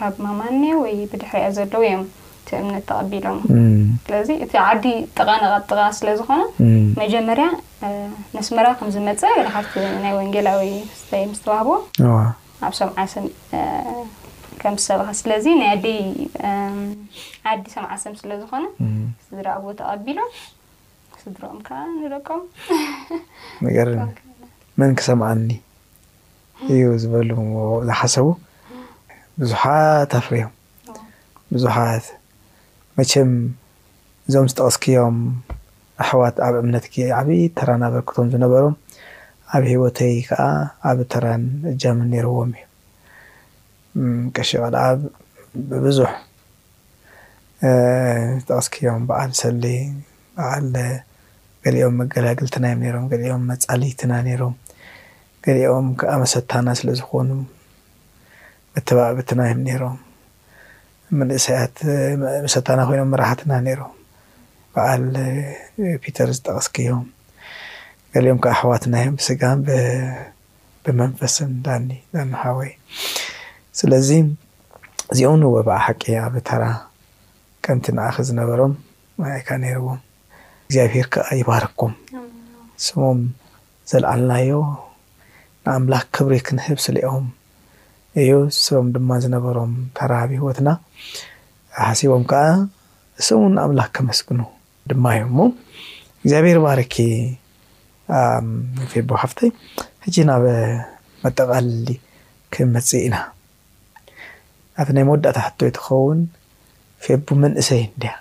[0.00, 2.04] ካብ ማማ ኒ ወይ ብድሕርያ ዘለዉ እዮም
[2.58, 3.38] እምነት ተቐቢሎም
[4.04, 4.86] ስለዚ እቲ ዓዲ
[5.18, 6.42] ጠቃ ንቐጥቃ ስለ ዝኾነ
[7.00, 7.46] መጀመርያ
[8.36, 9.72] መስመራ ከም ዝመፀ ብሓቲ
[10.04, 10.62] ናይ ወንጌላዊ
[11.00, 11.68] ስታይ ምስተዋህቦ
[12.66, 13.24] ኣብ ሰምዓሰም
[14.62, 15.86] ከምዝሰብኸ ስለዚ ናይ ደ
[17.52, 18.64] ዓዲ ሰምዓሰም ስለዝኾነ
[19.36, 20.30] ዝረእብ ተቐቢሎም
[21.22, 25.48] ስድሮኦም ከዓ ንደቀምነርመን ክሰምዓኒ
[26.74, 27.30] እዩ ዝበሉ
[27.88, 28.26] ዝሓሰቡ
[29.42, 30.52] ብዙሓት ኣፍሪዮም
[31.54, 32.04] ብዙሓት
[33.00, 33.30] መችም
[34.28, 35.18] እዞም ዝተቀስኪዮም
[36.04, 38.74] ኣሕዋት ኣብ እምነት ግ ዓብይ ተራን ኣበርክቶም ዝነበሮም
[39.56, 40.42] ኣብ ሂወተይ ከዓ
[40.88, 42.66] ኣብ ተራን እጃምን ነርዎም እዩ
[44.34, 44.82] ቅሺ ቀልዓ
[45.70, 46.12] ብቡዙሕ
[48.42, 49.64] ዝተቀስኪዮም በዓል ሰሊ
[50.36, 50.68] በዓል
[51.64, 54.54] ገሊኦም መገላግልትናዮም ነሮም ገሊኦም መፃሊይትና ነይሮም
[55.46, 57.30] ገሊኦም ከዓ መሰታና ስለዝኮኑ
[58.76, 59.98] መተባቢትናይም ነይሮም
[61.18, 61.76] መንእሰያት
[62.44, 63.94] ምሰታና ኮይኖም መራሕትና ነይሮም
[64.74, 65.04] በኣል
[66.02, 67.04] ፒተር ዝጠቀስኪዮም
[68.14, 69.60] ገሊኦም ከዓ ኣሕዋትናዮም ብስጋን
[70.86, 72.70] ብመንፈስን ዳኒ ዳኒ ሓወይ
[73.80, 74.10] ስለዚ
[75.14, 76.64] እዚኦውኒ ዎ በዓ ሓቂ ኣብ ታራ
[77.66, 78.74] ቀምቲ ንኣኪ ዝነበሮም
[79.38, 80.00] ይካ ነይርዎም
[80.66, 81.94] እግዚኣብሄር ከዓ ይባርኩም
[82.86, 83.20] ስሞም
[83.90, 84.54] ዘልዓልናዮ
[85.64, 87.26] ንኣምላኽ ክብሪ ክንህብ ስሊኦም
[88.20, 88.30] እዩ
[88.64, 90.68] ሰም ድማ ዝነበሮም ተራባቢ ሂወትና
[91.86, 92.44] ሓሲቦም ከዓ
[93.20, 94.40] እሰውን ኣምላኽ ከመስግኑ
[94.90, 95.46] ድማ እዮም ሞ
[96.22, 96.96] እግዚኣብሔር ባርኪ
[98.92, 99.50] ፌቡ ሓፍተይ
[100.06, 100.44] ሕጂ ናብ
[101.24, 101.88] መጠቃልሊ
[102.54, 103.16] ክመፅ ኢና
[104.80, 106.20] ኣቲ ናይ መወዳእታ ቶ ይትኸውን
[107.06, 108.12] ፌቡ መንእሰይ እንድያ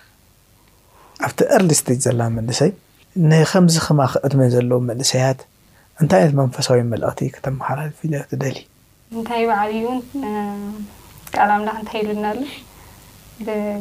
[1.28, 2.71] ኣብቲ አርሊስተት ዘለና መንእሰይ
[3.30, 5.39] ንከምዚ ከማ ክቅትመ ዘለዎ መንእሰያት
[6.04, 8.58] እንታይ ይነት መንፈሳዊ መልእኽቲ ክተመሓላለፊል ትደሊ
[9.17, 9.99] እንታይ ባዕብዩ እውን
[11.35, 12.43] ቃል ኣምላኽ እንታይ ኢሉና ሎ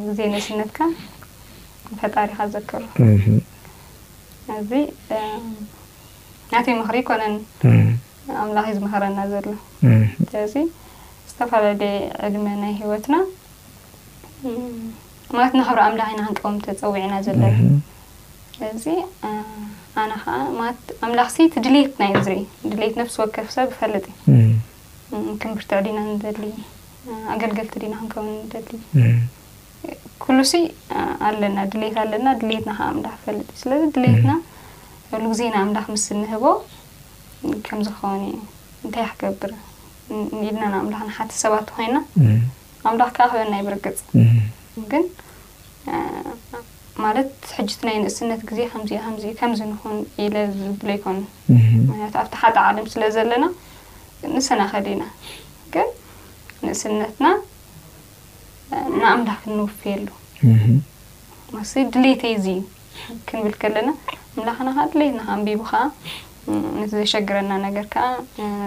[0.05, 0.77] ብግዜ ንእስነትካ
[1.91, 2.81] ንፈጣሪኻ ዘከሩ
[4.59, 4.71] እዚ
[6.51, 7.35] ናተይ ምክሪ ኮነን
[8.43, 9.47] ኣምላኽ ዝመክረና ዘሎ
[10.31, 10.55] ስለዚ
[11.31, 11.95] ዝተፈላለየ
[12.27, 13.15] ዕድመ ናይ ሂወትና
[15.37, 17.55] ማለት ንክብረ ኣምላኽ ኢናክንቀወምተፀውዕና ዘለና
[18.71, 18.85] እዚ
[20.05, 20.35] ኣነ ከዓ
[21.05, 22.41] ኣምላኽሲ እቲ ድሌትና እየ ዝርኢ
[22.73, 24.48] ድሌት ነፍሲ ወከፍ ሰብ ፈልጥ እዩ
[25.41, 26.43] ከምብርትዕ ዲና ንዘሊ
[27.33, 29.17] ኣገልገልቲ ዲና ክንከውን ንሊ
[30.23, 30.53] ኩሉሲ
[31.27, 34.31] ኣለና ድሌት ኣለና ድሌትና ከ ኣምላኽ ፈልጥ እዩ ስለዚ ድሌትና
[35.11, 36.43] ብሉግዜ ና ኣምላኽ ምስሊ ንህቦ
[37.67, 38.23] ከምዝኸውን
[38.83, 39.51] እንታይ ክገብር
[40.41, 41.97] ንድና ንኣምላኽንሓቲ ሰባት ኮይና
[42.89, 43.97] ኣምላኽ ከ ክበናይ ብርግፅ
[44.91, 45.05] ግን
[47.03, 51.17] ማለት ሕጅት ናይ ንእስነት ግዜ ከምዚዚ ከምዚ ንኹን ኢለ ዝብሎ ኣይኮኑ
[51.89, 53.45] ምክንያቱ ኣብቲ ሓደ ዓለም ስለ ዘለና
[54.35, 55.03] ንሰናኸሊ ኢና
[55.73, 55.89] ግን
[56.65, 57.25] ንእስነትና
[59.01, 60.07] ንኣምላኽ ክንውፍየሉ
[61.69, 62.63] ስ ድሌተይ ዚ እዩ
[63.29, 63.89] ክንብል ከለና
[64.37, 65.83] ኣምላኽና ኸ ድሌትናከ ንቢቡ ከዓ
[66.77, 68.05] ነ ዘሸግረና ነገር ከዓ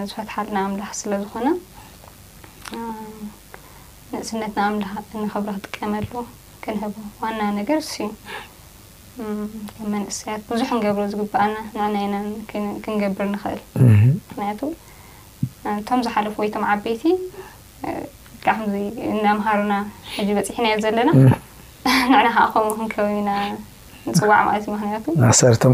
[0.09, 1.47] ዝፈትሓልና እምላኽ ስለ ዝኾነ
[4.13, 6.11] ንእስነት ና ምላኽ ንኽብሪ ክጥቀመሉ
[6.63, 11.55] ክንህቦ ዋና ነገርእስ እዩ መንእሰያት ብዙሕ ንገብሮ ዝግባኣና
[11.93, 12.15] ንና ና
[12.85, 13.61] ክንገብር ንኽእል
[14.27, 14.59] ምክንያቱ
[15.79, 17.03] እቶም ዝሓለፉ ወይቶም ዓበይቲ
[19.25, 19.73] ናምሃሩና
[20.15, 21.09] ሕዚ በፂሕና ዮ ዘለና
[22.11, 23.29] ንዕና ከኸም ክንከበና
[24.07, 25.05] ንፅዋዕ ማለት እዩ ምክንያቱ
[25.39, 25.73] ሰርቶም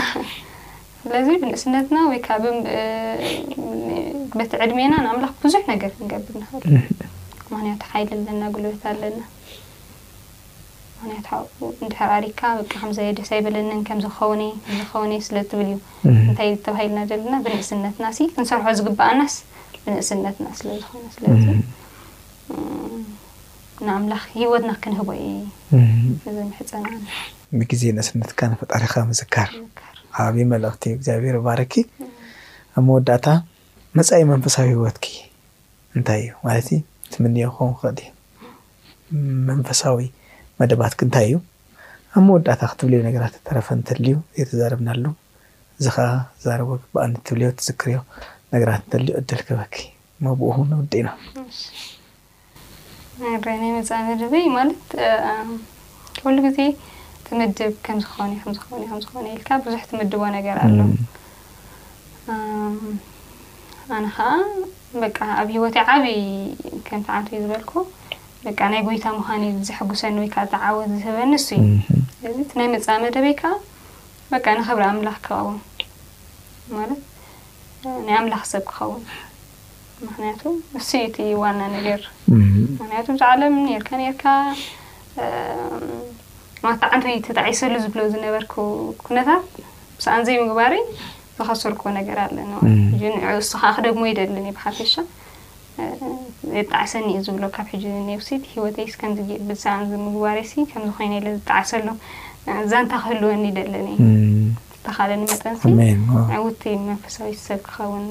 [1.02, 6.72] ስለዚ ብንእስነትና ወይከ ብበቲ ዕድሜና ንኣምላኽ ብዙሕ ነገር ክንገብር ንክእሉ
[7.54, 9.20] ምክንያቱ ሓይልለና ጉልበት ኣለና
[11.00, 11.26] ምክንያት
[11.86, 14.32] እንሕሪካ ብቂ ከምዘየደስ ኣይበለንን ከም ዝኸው
[14.78, 15.76] ዝኸውነ ስለትብል እዩ
[16.28, 19.34] እንታይ ዝተባሂሉና ዘለና ብንእስነትና ክንሰርሖ ዝግባኣናስ
[19.84, 21.24] ብንእስነትና ስለዝኸውነ ስለ
[23.86, 25.36] ንኣምላኽ ሂወትና ክንህቦ እየ
[26.32, 26.84] እዚ ምሕፀና
[27.60, 29.50] ንግዜ ንእስነትካ ነፈጣሪኻ ምዝካር
[30.18, 31.74] ካብ መልእኽቲ እግዚኣብሄር ባረኪ
[32.78, 33.26] ኣብ መወዳእታ
[33.98, 35.06] መፅኢ መንፈሳዊ ሂወትኪ
[35.96, 36.66] እንታይ እዩ ማለት
[37.12, 38.10] ትምንዮ ክኸን ክእእ
[39.48, 39.98] መንፈሳዊ
[40.60, 41.34] መደባትኪ እንታይ እዩ
[42.18, 45.08] ኣብ መወዳእታ ክትብለዮ ነገራት ተረፈ ንተልዩ ዘ ተዛርብና ሎ
[45.78, 46.06] እዚ ከዓ
[46.44, 47.96] ዛርቦ ግብኣ ንትብልዮ ትዝክርዮ
[48.54, 49.76] ነገራት እንተልዩ ዕደል ክበኪ
[50.26, 51.08] ሞ ብኡ ንውዲ ኢና
[53.44, 54.82] ር ናይ መፃእ መድበይ ማለት
[56.22, 56.58] ፍሉ ግዜ
[57.28, 60.78] ትምድብ ከም ዝኾነ ኾነ ኢልካ ብዙሕ ትምድቦ ነገር ኣሎ
[63.98, 64.34] ኣነ ከዓ
[65.00, 65.04] በ
[65.40, 66.18] ኣብ ሂወት ዓብይ
[66.88, 67.72] ከምቲዓንቲ እዩ ዝበልኩ
[68.46, 71.78] በቃ ናይ ጎይታ ምዃኒ ዝሐጉሰኒ ወይከዓ ዝዓወት ዝህበኒሱ እዩ
[72.18, 73.54] ስለዚ እቲ ናይ መፃእ መደበይ ከዓ
[74.32, 75.48] በቃ ንክብሪ ኣምላኽ ከባው
[76.76, 77.00] ማለት
[78.08, 79.02] ናይ ኣምላኽ ሰብ ክኸውን
[80.06, 80.42] ምክንያቱ
[80.76, 82.00] ንስ እቲ ዋና ነገር
[82.80, 84.24] ምክንያቱ ዛዓለም ርካ ርካ
[86.64, 88.54] ማታዕንቲ ወይ ተጣዒሰሉ ዝብለ ዝነበርኩ
[89.06, 89.44] ኩነታት
[90.04, 90.72] ስእን ዘይምግባር
[91.38, 94.94] ዝኸሰርኩዎ ነገር ኣለኒ እ ንስካ ክደሞ ይደለኒ ብሓፈሻ
[96.56, 97.84] የጣዕሰኒ ዩ ዝብሎ ካብ ሕጂ
[98.20, 100.38] ውሲት ሂወተይከምምግባር
[100.70, 101.86] ከም ኮይነ ዝጣዕሰሎ
[102.70, 104.06] ዛንታ ክህልወኒ ይደለኒ እ
[104.72, 105.56] ዝተካለኒ መጠን
[106.36, 108.04] ኣውቲ መንፈሳዊ ሰብ ክኸውን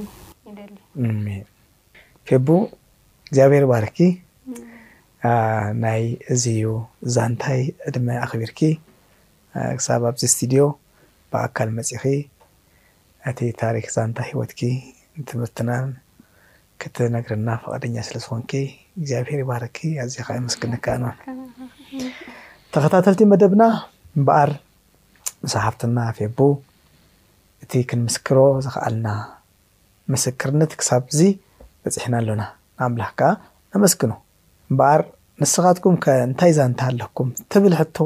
[0.49, 0.59] ይደ
[2.29, 2.47] ፌቡ
[3.27, 3.97] እግዚኣብሔር ባርኪ
[5.83, 6.03] ናይ
[6.33, 6.65] እዝዩ
[7.15, 8.59] ዛንታይ ዕድማይ ኣኽቢርኪ
[9.77, 10.63] ክሳብ ኣብዚ ስትድዮ
[11.33, 12.03] ብኣካል መፅኺ
[13.29, 14.59] እቲ ታሪክ ዛንታ ሂወትኪ
[15.21, 15.69] ንትምህርትና
[16.81, 18.59] ክት ነግርና ፈቐደኛ ስለ ዝኮን ኪ
[18.99, 21.03] እግዚኣብሄር ይባህርኪ ኣዝ ከ የመስግኒከነ
[22.73, 23.63] ተኸታተልቲ መደብና
[24.17, 24.51] እምበኣር
[25.45, 26.37] መሳሓፍትና ፌቡ
[27.63, 29.07] እቲ ክንምስክሮ ዝኽኣልና
[30.13, 31.21] ምስክርነት ክሳብ እዙ
[31.83, 32.43] በፅሕና ኣሎና
[32.79, 33.31] ንኣምላኽ ከዓ
[33.75, 34.11] ነመስኪኑ
[34.71, 35.01] እምበኣር
[35.41, 37.97] ንስኻትኩም ከእንታይ ዛንታ ኣለኩም ትብል ሕቶ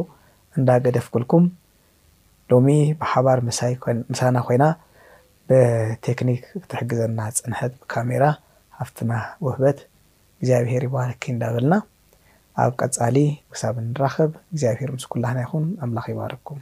[0.59, 1.43] እንዳገደፍ ክልኩም
[2.53, 2.69] ሎሚ
[3.01, 3.39] ብሓባር
[4.11, 4.63] ምሳና ኮይና
[5.49, 8.23] ብቴክኒክ ክትሕግዘና ፅንሐት ብካሜራ
[8.83, 9.11] ኣብትና
[9.45, 9.79] ውህበት
[10.39, 11.73] እግዚኣብሄር ይበሃርኪ እዳበልና
[12.63, 13.15] ኣብ ቀፃሊ
[13.51, 16.61] ውሳብ እንራክብ እግዚኣብሔር ምስኩላሕና ይኩን ኣምላኽ ይባሃርኩም